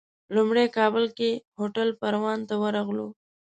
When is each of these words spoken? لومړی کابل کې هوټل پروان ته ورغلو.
لومړی 0.35 0.65
کابل 0.77 1.05
کې 1.17 1.31
هوټل 1.59 1.89
پروان 2.01 2.39
ته 2.49 2.55
ورغلو. 2.63 3.07